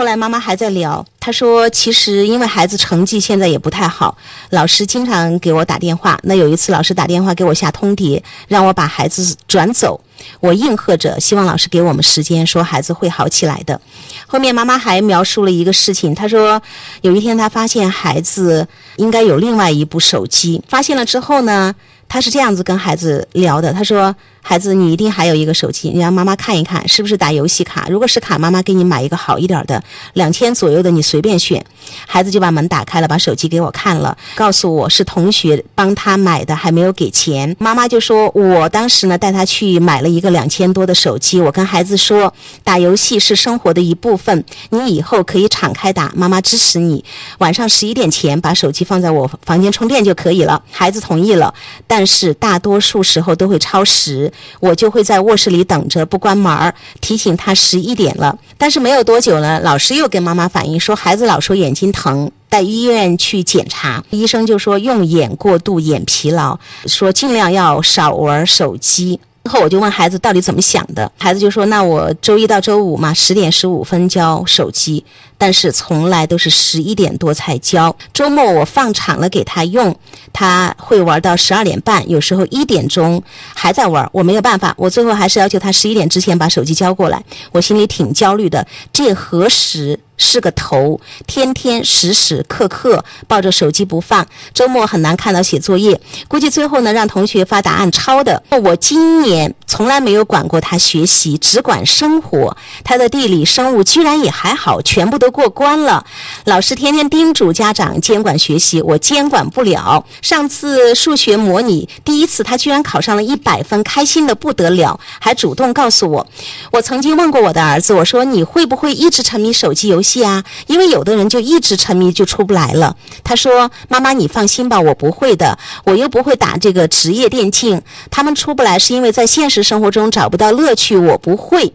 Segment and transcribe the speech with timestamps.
[0.00, 4.16] 后来妈妈还在聊，她说其实因为孩子成绩现在也不太好，
[4.48, 6.18] 老师经常给我打电话。
[6.22, 10.00] 那有一次老师打电话给我下通牒，让我把孩子转走。
[10.40, 13.78] 我应和着，希望老师给我们时间，说孩子会好起来的。
[14.26, 16.62] 后面妈妈还描述了一个事情，她说
[17.02, 21.74] 有一天她发现孩子应该有另外一部手机，发现了之后呢，
[22.08, 24.16] 她是这样子跟孩子聊的，她说。
[24.42, 27.86] 孩子，你一定还有一个手机，你让妈妈看一看，是不是打游戏卡？
[27.88, 29.82] 如果是卡，妈妈给你买一个好一点的，
[30.14, 31.64] 两千左右的，你随便选。
[32.06, 37.54] 孩子就把门打开了，把手机给我看了，告诉我是同学帮他买的，还没有给钱。
[37.58, 41.40] 妈妈就说，我当时呢带他去买了一个两千多的手机。
[41.40, 42.32] 我跟孩子说，
[42.64, 47.04] 打游戏是生活的一部分，你以后可以敞开打，妈妈支持你。
[47.38, 50.60] 晚上十一点前把手机放在我房间充电就可以了。
[50.70, 51.54] 孩子同意了，
[51.86, 54.32] 但是大多数时候都会超时。
[54.60, 58.38] 我就会在卧室里等着，不关门儿，提醒他十一点了。
[58.58, 69.18] 但是没有多久呢，老师又跟妈妈反映说，孩子老说眼睛疼，带医院去检查，医生就说用眼过度、眼疲劳，说尽量要少玩手机。
[69.44, 75.02] 之后我就问孩子到底怎么想的，孩子就说：“那我周一到周五嘛，十点十五分交手机，
[75.40, 77.96] 但是从来都是十一点多才交。
[78.12, 79.96] 周末我放长了给他用，
[80.34, 83.22] 他会玩到十二点半，有时候一点钟
[83.54, 84.06] 还在玩。
[84.12, 87.24] 我没有办法，我最后还是要求他十一点之前把手机交过来。
[87.52, 98.42] 我心里挺焦虑的，这何时？”是个头，天天时时刻刻抱着手机不放，周末很难看到写作业，估计最后呢让同学发答案抄的。
[98.62, 102.56] 我今年从来没有管过他学习，只管生活。
[102.82, 106.04] 他的地理、生物居然也还好，全部都过关了。
[106.44, 110.04] 老师天天叮嘱家长监管学习，我监管不了。
[110.22, 116.26] 上次数学模拟第一次，他居然考上了一百分，开心的不得了，还主动告诉我。
[116.72, 120.24] 我曾经问过我的儿子，我说你会不会一直沉迷手机游戏？
[120.24, 122.96] 啊，因为有的人就一直沉迷就出不来了。
[123.22, 127.80] 他说：“妈妈，你放心吧，我不会的，我又不会打这个职业电竞。
[128.10, 131.72] 他们出不来是因为在现实生活中找不到乐趣，我不会。”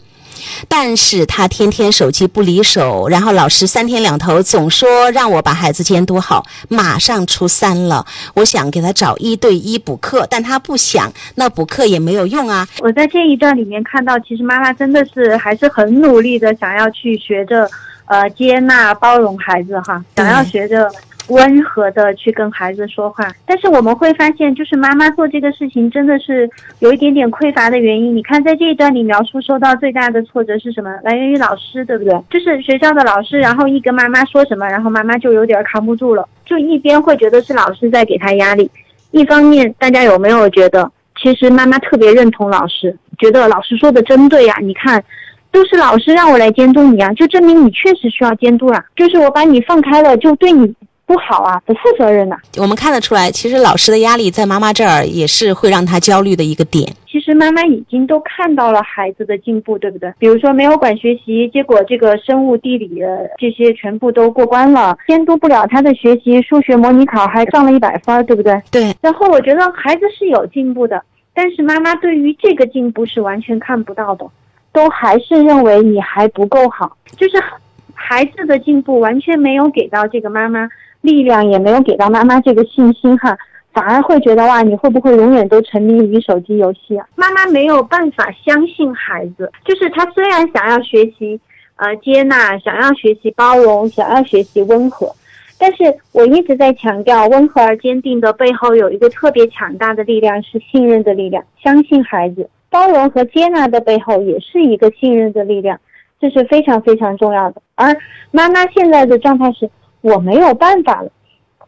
[0.68, 6.46] 但是他天天手机不离手，然后老师三天两头总说让我把孩子监督好。
[6.70, 12.68] 马上初三了，我想给他找一对一补课，但他不想，那补课也没有用啊。
[12.80, 17.68] 我在这一段里面看到，其实妈妈真的是还是很努力的，想要去学着，
[18.06, 20.92] 呃，接纳包容孩子哈，想要学着。
[21.30, 26.50] 温和的去跟孩子说话，但是我们会发现，就是妈妈做这个事情真的是
[26.80, 28.16] 有一点点匮乏的原因。
[28.16, 30.90] 你看，在这一段里描述受到最大的挫折是什么？
[31.04, 32.14] 来源于老师，对不对？
[32.30, 38.70] 就是学校的老师，然后一跟妈妈说什么，然后妈妈就有点扛不住了，就一边会觉得是老师在给他压力，
[39.12, 44.56] 一方面大家有没有觉得，其实妈妈特别认同老师，觉得老师说的真对呀？
[44.62, 45.04] 你看，
[45.52, 48.86] 都是老师让我来监督你啊，就证明你确实需要监督啊。
[48.96, 50.72] 就是我把你放开了，就对你。
[51.06, 52.36] 不好啊，不负责任呐。
[52.58, 56.92] 我们看得出来，其实老师的压力在妈妈这儿也是会让她焦虑的一个点。
[57.08, 60.12] 其实妈妈已经都看到了孩子的进步，对不对？
[60.20, 63.00] 比如说没有管学习，结果这个生物、地理
[63.38, 68.62] 这些全部都过关了，监督不了他的学习，数学模拟考还上了一百分，对不对？
[68.70, 68.94] 对。
[69.02, 71.02] 然后我觉得孩子是有进步的，
[71.34, 74.26] 但是妈妈对于这个进步是完全看不到的，
[74.74, 77.42] 都还是认为你还不够好，就是
[77.94, 80.68] 孩子的进步完全没有给到这个妈妈。
[81.06, 83.38] 力量也没有给到妈妈这个信心哈，
[83.72, 87.08] 反而会觉得哇，你会不会永远都沉迷于手机游戏啊？
[87.16, 91.40] 妈妈没有办法相信孩子，就是他虽然想要学习，
[91.76, 95.14] 呃，接纳，想要学习包容，想要学习温和，
[95.60, 105.80] 但是我一直在强调，温和而坚定的背后有一个特别强大的力量，是信任的力量，相信孩子，包容和接纳的背后也是一个信任的力量，
[106.20, 107.62] 这是非常非常重要的。
[107.76, 107.96] 而
[108.32, 109.70] 妈妈现在的状态是。
[110.06, 111.10] 我没有办法了，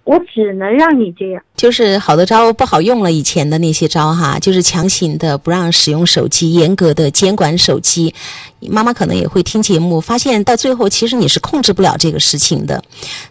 [0.03, 1.42] 我只能让你这样。
[1.56, 8.14] 就是好多招不好用了，以前的那些招哈，就是强行的不让使用手机，严格的监管手机。
[8.59, 12.84] 妈妈可能也会听节目，发现到最后其实你是控制不了这个事情的，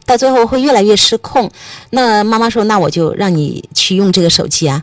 [0.04, 1.48] 到最后会越来越失控。
[1.90, 4.82] 那妈妈说，那我就让你去用这个手机啊。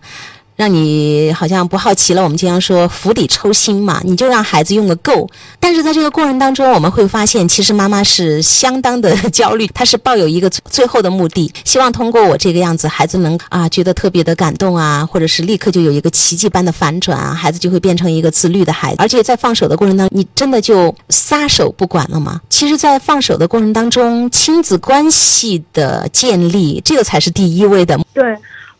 [0.55, 5.27] 让你好像不好奇了，我们经常说釜底抽薪嘛，你就让孩子用个够。
[5.59, 18.97] 但是在这个过程当中，我们会发现，其实妈妈是相当的焦虑，她是抱有一个最后的目的，希望通过我这个样子，孩子能啊觉得特别的感动啊，或者是立刻就有一个奇迹般的反转啊，孩子就会变成一个自律的孩子。
[18.99, 22.39] 而且在放手的过程当中，你真的就撒手不管了吗？
[22.49, 27.99] 其实，在放手的过程当中，亲子关系的建立，这个才是第一位的。
[28.13, 28.23] 对。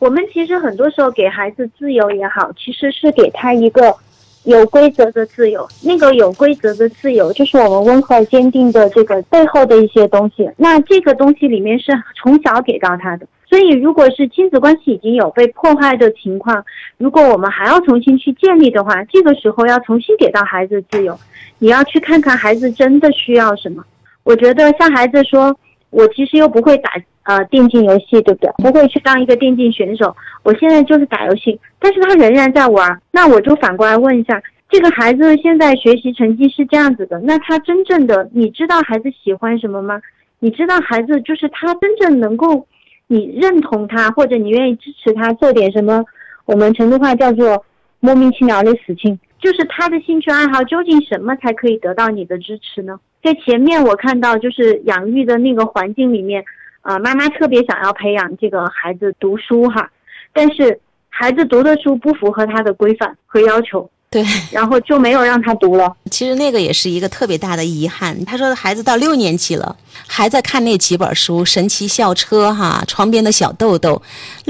[0.03, 3.95] 我们其实很多时候给孩子自由也好，其实是给他一个
[4.43, 10.49] 有规则的自由，那个有规则的自由，就是我们温和坚定的这个背后的一些东西。
[10.57, 16.65] 那这个东西里面是从小给到他的，所以如果是亲子关系已经有被破坏的情况，
[16.97, 21.17] 如果我们还要重新去建立的话，这个时候要重新给到孩子自由，
[21.59, 23.81] 你要去看看孩子真的需要什么。
[24.23, 25.57] 我觉得像孩子说，
[25.93, 26.91] 我其实又不会打。
[27.25, 28.51] 呃，电竞游戏对不对？
[28.57, 30.13] 不会去当一个电竞选手。
[30.43, 33.01] 我现在就是打游戏，但是他仍然在玩。
[33.11, 40.01] 那我就反过来问一下，这个孩子现在学习成绩是这样子的，那他真正的，你知道孩子喜欢什么吗？
[40.39, 42.67] 你知道孩子就是他真正能够，
[43.07, 46.03] 你认同他或者你愿意支持他做点什么？
[46.43, 47.63] 我们成都话叫做
[48.01, 52.99] 莫名其妙的事情，就是他的兴趣爱好究竟什么才可以得到你的支持呢？
[53.23, 56.43] 在前面我看到就是养育的那个环境里面。
[56.81, 59.89] 啊，妈妈特别想要培养这个孩子读书哈，
[60.33, 60.77] 但是
[61.07, 63.89] 孩子读的书不符合他的规范和要求。
[64.09, 64.21] 对，
[64.51, 65.95] 然后就没有让他读了。
[66.11, 68.25] 其实那个也是一个特别大的遗憾。
[68.25, 69.73] 他说孩子到六年级了，
[70.05, 74.01] 还在看那几本书，《神奇校车》哈，《床边的小豆豆》。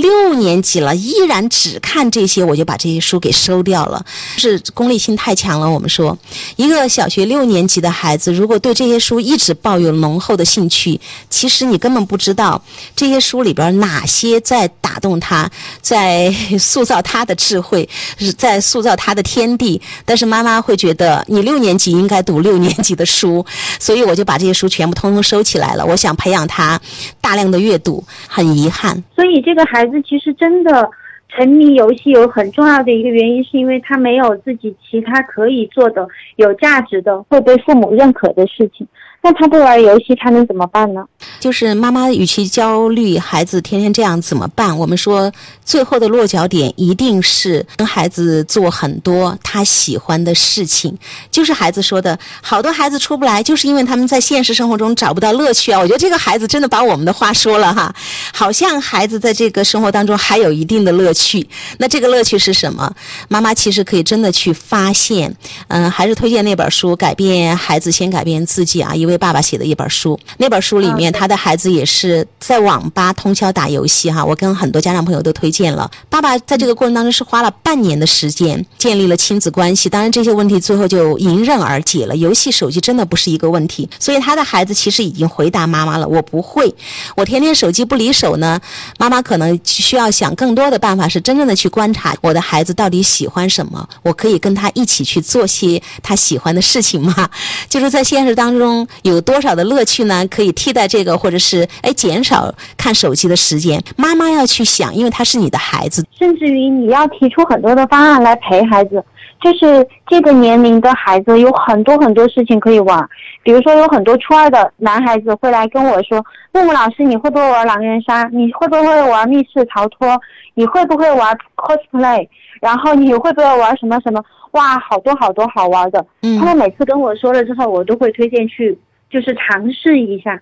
[0.02, 4.06] 六年级了，依然只看这些，我就把这些书给收掉了。
[4.38, 5.70] 是功利性太强了。
[5.70, 6.18] 我们说，
[6.58, 11.00] 一个小学六年级的孩子，如果对这些书一直抱有浓厚的兴趣，
[11.30, 12.62] 其实你根本不知道
[12.96, 15.50] 这些书里边哪些在打动他，
[15.82, 17.88] 在 塑造他的智慧，
[18.18, 19.54] 是在塑造他的天。
[19.58, 23.46] 地，但是妈妈会觉得你六年级应该读六年级的书，
[23.80, 25.84] 所以我就把这些书全部通通收收起来了。
[25.84, 26.80] 我想培养他
[27.20, 29.04] 大量的阅读，很遗憾。
[29.16, 30.88] 所以这个孩子其实真的
[31.36, 38.88] 沉迷游戏有很重要的一个原因，是因为他没有自己其他可以做的有价值的、会被父母认可的事情。
[39.26, 41.02] 那他不玩游戏，他能怎么办呢？
[41.40, 44.78] 就是妈妈与其焦虑孩子天天这样怎么办？
[44.78, 45.32] 我们说
[45.64, 50.98] 最后的落脚点一定是跟孩子做很多他喜欢的事情。
[51.32, 55.80] 就是孩子说的，好多孩子出不来，就是因为他们在现实生活中找不到乐趣啊。
[55.80, 57.96] 我觉得这个孩子真的把我们的话说了哈，
[58.34, 61.48] 好像孩子在这个生活当中还有一定的乐趣。
[61.78, 62.94] 那这个乐趣是什么？
[63.30, 65.34] 妈妈其实可以真的去发现。
[65.70, 69.24] 嗯，还是推荐那本书《改变孩子，先改变自己》啊，因为。
[69.24, 74.24] 爸爸写的一本书，那本书里面他的孩子也是在网吧通宵打游戏哈。
[74.24, 75.90] 我跟很多家长朋友都推荐了。
[76.10, 82.16] 爸爸在这个过程当中是花了半年的时间建立了亲子关系，当然这些问题最后就迎刃而解了。
[82.16, 86.74] 游戏、手机真的不是一个问题，所以他的孩子其实已经回答妈妈了：我不会，
[87.16, 88.60] 我天天手机不离手呢。
[88.98, 97.30] 妈妈可能需要想更多的办法，是真正的去观察我的孩子到底喜欢什么，我可以跟他一起去做些他喜欢的事情吗？
[97.70, 98.88] 就是在现实当中。
[99.04, 100.26] 有多少的乐趣呢？
[100.28, 102.33] 可以替代这个，或者是哎减少
[102.78, 103.82] 看手机的时间。
[103.98, 109.04] 妈妈要去想，因为他是你的孩子，甚至于你要提出很多的方案来陪孩子。
[109.42, 113.10] 就是这个年龄的孩子有很多很多事情可以玩，
[113.44, 118.24] 比如说有很多初二的男孩子会来跟我说：“木木老师，你会不会玩狼人杀？
[118.32, 120.18] 你会不会玩密室逃脱？
[120.54, 122.26] 你会不会玩 cosplay？
[122.62, 124.24] 然后你会不会玩什么什么？
[124.52, 126.06] 哇，好多好多好玩的。”
[126.40, 128.80] 他们每次跟我说了之后，我都会推荐去。
[129.10, 130.42] 就是尝试一下，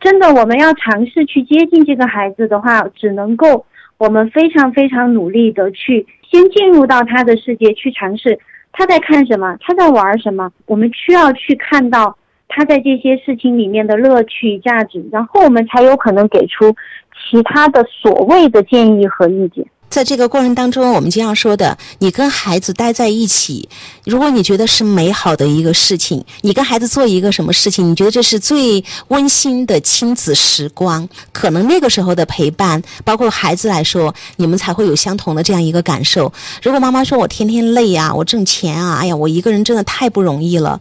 [0.00, 3.66] 真的，我们要尝试去接近这个孩子的话，只能够
[3.98, 8.38] 我们非常非常努力的去先进入到他的世界去尝试，
[8.72, 12.16] 他在看什么，他在玩什么，我们需要去看到
[12.48, 16.74] 他在这些事情里面的乐趣价值，然后我们才有可能给出
[17.14, 19.66] 其他的所谓的建议和意见。
[19.90, 23.68] 在这个过程当中，我们经常说的，你跟孩子待在一起，
[24.04, 36.32] 如果你觉得是美好的一个事情，你跟孩子做一个什么事情，你觉得这是最温馨的亲子时光，可能那个时候的陪伴，包括孩子来说，你们才会有相同的这样一个感受。
[36.62, 40.80] 如果妈妈说我天天累啊，我挣钱啊，哎呀，我一个人真的太不容易了，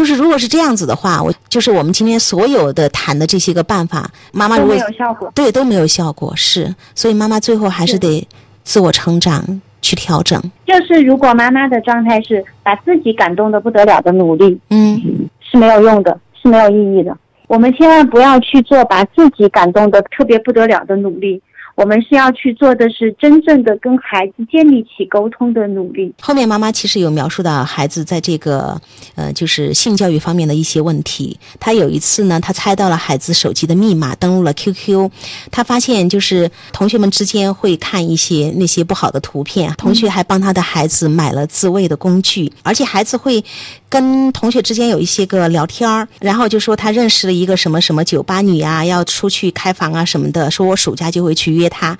[0.00, 8.26] 就是如果是这样子的话，我就是我们今天所有的谈的这些个办法，妈妈如果没有效果，对都没有效果，是，所以妈妈最后还是得。
[8.62, 10.40] 自我成长，去调整。
[10.66, 17.16] 就是如果妈妈的状态是把自己感动的不得了的努力，嗯，是没有用的，是没有意义的。
[17.48, 21.42] 我们千万不要去做把自己感动的特别不得了的努力。
[21.74, 26.12] 我们是要去做的是真正的跟孩子建立起沟通的努力。
[26.20, 28.80] 后面妈妈其实有描述到孩子在这个
[29.14, 31.38] 呃，就是性教育方面的一些问题。
[31.58, 35.10] 他有一次呢，他猜到了孩子手机的密码，登录了 QQ，
[35.50, 43.42] 他发现就是同学们之间会看一些那些不好的图片，同学还帮他的孩子买了自慰的工具，而且孩子会。
[43.90, 51.96] 跟同学之间有一些个聊天儿，然后就说他认识了一个什么什么酒吧女啊，要出去开房啊什么的，说我暑假就会去约他。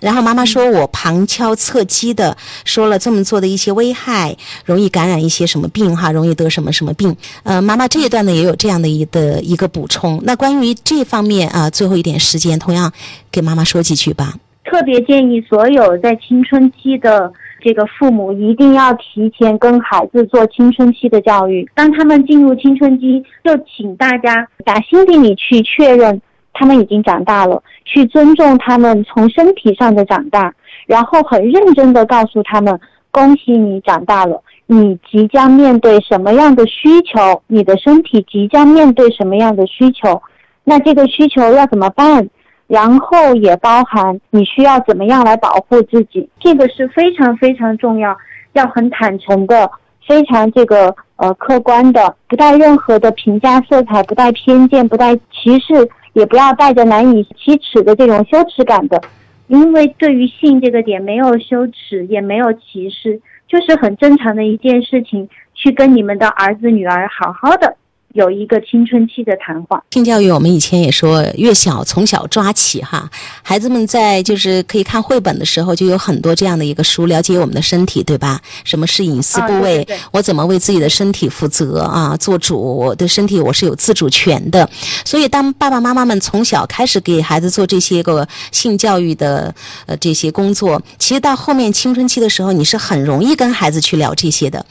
[0.00, 7.14] 然后妈妈说我旁敲侧击的说了这么做的一些危害，容易感染一些什么病哈，容易得什么什么病。
[7.44, 10.20] 呃，妈妈这一段呢也有这样的一的一个补充。
[10.24, 12.90] 那关于这方面啊，最后一点时间，同样
[13.30, 14.34] 给妈妈说几句吧。
[14.64, 17.30] 特别建议所有在青春期的
[17.62, 21.68] 这个父母一定要提前跟孩子做青春期的教育。
[21.74, 26.20] 当他们进入青春期，就请大家打心底里去确认。
[26.62, 30.54] 他们已经长大了，去尊重他们从身体上的长大，
[30.86, 32.78] 然后很认真的告诉他们：
[33.10, 40.22] 恭喜你长大了，你即将面对什么样的需求，你的身体即将面对什么样的需求，
[40.62, 42.28] 那这个需求要怎么办？
[42.68, 48.16] 然后也包含你需要怎么样来保护自己，这个是非常非常重要，
[48.52, 49.68] 要很坦诚的，
[50.06, 55.90] 非常这个呃客观的，不带任何的评价色彩，不带偏见，不带歧视。
[56.14, 59.00] 也不要带着难以启齿的这种羞耻感的，
[59.48, 67.76] 因为对于性这个点没有羞耻，也没有歧视，就是很正常的一件事情，去跟你们的儿子女儿好好的。
[68.14, 73.08] 有一个青春期的谈话，性教育我们以前也说，越小从小抓起哈，
[73.42, 78.38] 孩子们在就是可以看绘本的时候，就有很多这样的一个书，了解我们的身体，对吧？
[78.64, 79.86] 什么是隐私部位？
[80.10, 82.14] 我怎么为自己的身体负责啊？
[82.18, 84.68] 做主，我的身体我是有自主权的。
[85.06, 89.54] 所以，当爸爸妈妈们从小开始给孩子做这些个性教育的
[89.86, 94.62] 呃这些工作，其实到后面青春期的时候，你是很容易跟孩子去聊这些的。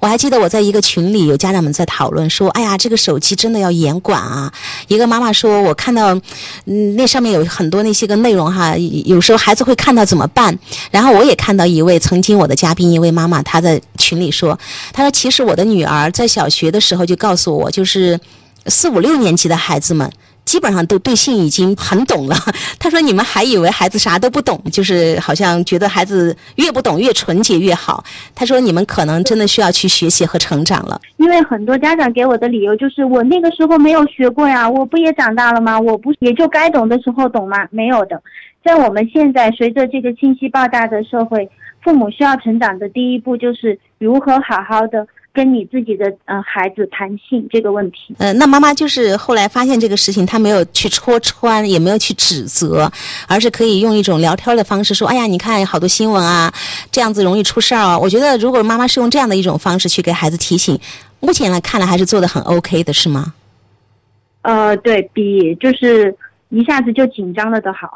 [0.00, 4.52] 我还记得我在一个群里，有家长们在讨论说：“哎呀，这。”这个手机真的要严管啊！
[4.88, 6.12] 一个妈妈说：“我看到，
[6.64, 10.58] 嗯，那上面有很多那些个内容哈，有时候孩子会看到怎么办？”
[10.90, 14.58] 然后我也看到一位曾经我的嘉宾，一位妈妈，她在群里说
[14.92, 18.18] ：“她说其实我的女儿在小学的时候就告诉我，就是
[18.66, 20.10] 四五六年级的孩子们。”
[20.44, 22.36] 基本上都对性已经很懂了。
[22.78, 28.02] 他说：“你们还以为孩子啥都不懂，就是好像觉得孩子越不懂越纯洁越好。”
[28.34, 35.78] 他说：“你们可能真的需要去学习和成长了。”因为很多家长给我的理由就是：“我那个时候没有学过呀，我不也长大了吗？
[35.78, 37.66] 我不也就该懂的时候懂吗？
[37.70, 38.20] 没有的。
[38.64, 41.48] 在我们现在随着这个信息爆炸的社会，
[41.82, 52.90] 父母需要成长的第一步就是如何好好的。”跟你自己的呃孩子谈性这个问题，呃，那妈妈就是后来发现这个事情，她没有去戳穿，也没有去指责，
[53.28, 56.52] 而是可以用一种聊天的方式说：“哎呀，你看好多新闻啊，
[56.90, 60.78] 这样子容易出事儿啊。”我觉得如果妈妈是用这样的一种方式去给孩子提醒，
[61.20, 63.32] 目前来看来还是做的很 OK 的，是吗？
[64.42, 66.14] 呃，对比就是。
[66.50, 67.88] 一下子就紧张了的好，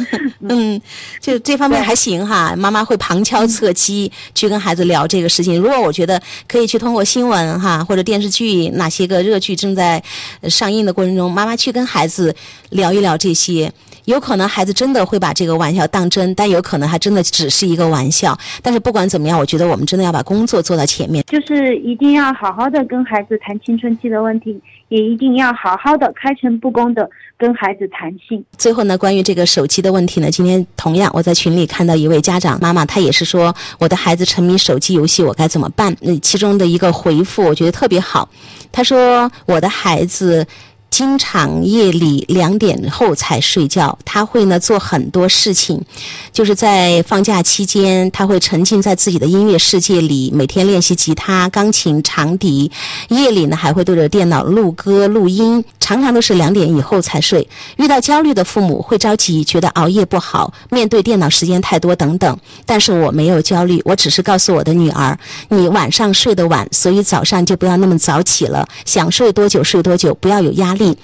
[0.48, 0.80] 嗯，
[1.20, 2.54] 就这方面还行哈。
[2.56, 5.60] 妈妈会旁敲侧击去跟孩子聊这个事情。
[5.60, 10.02] 如果我觉得可以去通过新闻哈或者电视剧哪些个热剧正在
[10.44, 12.34] 上映的过程中，妈妈去跟孩子
[12.70, 13.70] 聊一聊这些，
[14.06, 18.34] 有可能孩子真的会把这个玩笑当真，但有可能还真的只是一个玩笑。
[18.62, 24.58] 但是不管怎么样，我觉得我们真的要把工作做到前面，就是一定要好好的跟孩子谈青春期的问题。
[24.90, 28.44] 也一定要好好的、开诚布公的跟孩子谈心。
[28.58, 35.96] 最后呢，关于这个手机的问题呢，今天同样我在群里看到一位家长妈妈，她也是说我的孩子沉迷手机游戏，我该怎么办？
[36.00, 38.28] 那其中的一个回复我觉得特别好，
[38.70, 40.46] 她说我的孩子。
[40.90, 45.80] 经常夜里两点后才睡觉，他会呢做很多事情，
[46.32, 52.70] 就是在放假期间，他会沉浸在自己的音乐世界里，每天练习吉他、钢琴、长笛。
[53.08, 57.48] 夜里呢还会对着电脑录歌、录音，常常都是两点以后才睡。
[57.76, 62.36] 遇到焦虑的父母会着急，觉得熬夜不好，面对电脑时间太多等等。
[62.66, 65.16] 但是我没有焦虑，我只是告诉我的女儿，
[65.48, 70.79] 你晚上睡得晚，所以早上就不要那么早起了，想睡多久睡多久，不要有压力。
[70.80, 70.98] 力，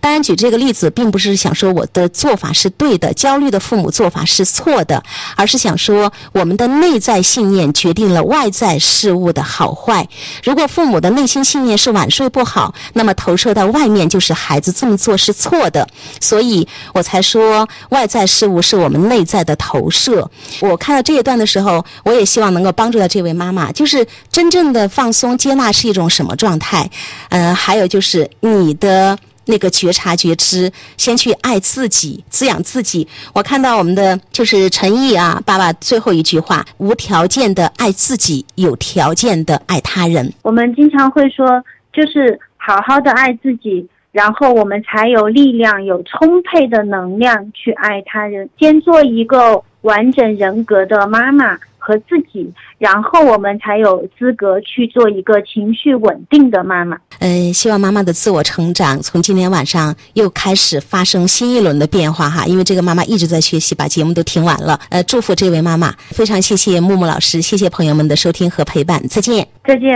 [0.00, 5.02] 当然举这个例子，并不是想说我的做法是对的，焦虑的父母做法是错的，
[5.36, 10.06] 而是想说我们的内在信念决定了外在事物的好坏。
[10.42, 15.88] 如果父母的内心信念是晚睡不好，那么投射到外面就是孩子这么做是错的。
[16.20, 20.28] 所以我才说外在事物是我们内在的投射。
[20.60, 26.90] 我看到这一段的时候，我也希望能够帮助到这位妈妈，就是真正的放松接纳是一种什么状态？
[27.28, 29.16] 嗯，还有就是你的。
[29.46, 33.06] 那个觉察觉知，先去爱自己，滋养自己。
[33.32, 40.32] 我看到我们的就是陈毅啊，爸爸最后一句话：无条件的爱自己，有条件的爱他人。
[40.42, 48.48] 我们经常会说，就是好好的爱自己，然后我们才有力量，有充沛的能量去爱他人。
[48.58, 56.96] 先做一个完整人格的妈妈，和自己，然后我们才有资格去做一个情绪稳定的妈妈。
[57.18, 64.78] 嗯，希望妈妈的自我成长从今天晚上又开始发生新一轮的变化哈，因为这个妈妈一直在学习，把节目都听完了。
[64.90, 69.90] 呃，祝福这位妈妈，非常谢谢木木老师，谢谢朋友们的收听和陪伴，再见，再见。